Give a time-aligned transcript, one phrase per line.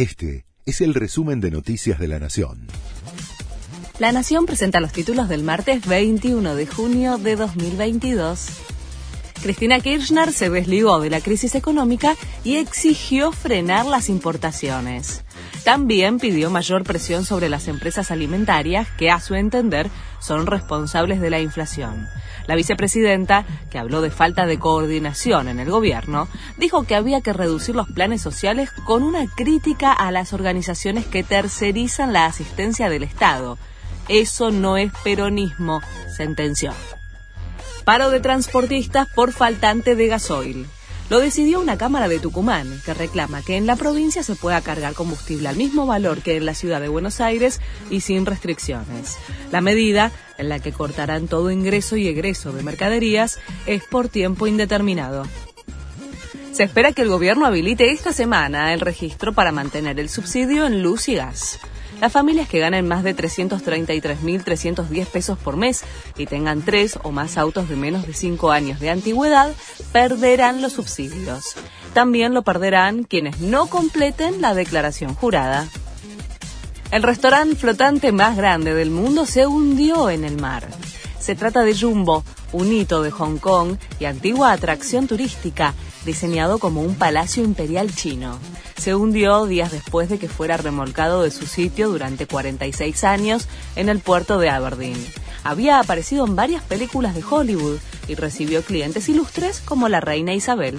[0.00, 2.68] Este es el resumen de Noticias de la Nación.
[3.98, 8.46] La Nación presenta los títulos del martes 21 de junio de 2022.
[9.42, 15.22] Cristina Kirchner se desligó de la crisis económica y exigió frenar las importaciones.
[15.64, 21.30] También pidió mayor presión sobre las empresas alimentarias que, a su entender, son responsables de
[21.30, 22.08] la inflación.
[22.46, 27.32] La vicepresidenta, que habló de falta de coordinación en el gobierno, dijo que había que
[27.32, 33.02] reducir los planes sociales con una crítica a las organizaciones que tercerizan la asistencia del
[33.02, 33.58] Estado.
[34.08, 35.82] Eso no es peronismo,
[36.16, 36.72] sentenció.
[37.84, 40.66] Paro de transportistas por faltante de gasoil.
[41.10, 44.94] Lo decidió una Cámara de Tucumán, que reclama que en la provincia se pueda cargar
[44.94, 47.60] combustible al mismo valor que en la ciudad de Buenos Aires
[47.90, 49.18] y sin restricciones.
[49.50, 54.46] La medida, en la que cortarán todo ingreso y egreso de mercaderías, es por tiempo
[54.46, 55.24] indeterminado.
[56.52, 60.80] Se espera que el gobierno habilite esta semana el registro para mantener el subsidio en
[60.80, 61.58] luz y gas.
[62.00, 65.82] Las familias que ganen más de 333.310 pesos por mes
[66.16, 69.52] y tengan tres o más autos de menos de cinco años de antigüedad
[69.92, 71.54] perderán los subsidios.
[71.92, 75.68] También lo perderán quienes no completen la declaración jurada.
[76.90, 80.68] El restaurante flotante más grande del mundo se hundió en el mar.
[81.18, 86.82] Se trata de Jumbo, un hito de Hong Kong y antigua atracción turística, diseñado como
[86.82, 88.38] un palacio imperial chino
[88.80, 93.90] se hundió días después de que fuera remolcado de su sitio durante 46 años en
[93.90, 94.96] el puerto de Aberdeen.
[95.44, 97.78] Había aparecido en varias películas de Hollywood
[98.10, 100.76] y recibió clientes ilustres como la reina Isabel.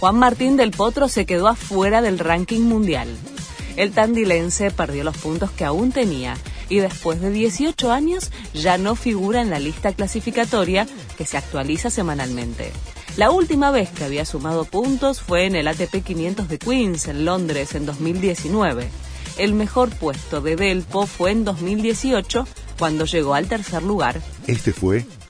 [0.00, 3.08] Juan Martín del Potro se quedó afuera del ranking mundial.
[3.76, 6.36] El tandilense perdió los puntos que aún tenía
[6.68, 11.90] y después de 18 años ya no figura en la lista clasificatoria que se actualiza
[11.90, 12.72] semanalmente.
[13.16, 17.24] La última vez que había sumado puntos fue en el ATP 500 de Queens, en
[17.24, 18.88] Londres, en 2019.
[19.38, 22.46] El mejor puesto de Delpo fue en 2018,
[22.78, 24.20] cuando llegó al tercer lugar.
[24.48, 25.06] Este fue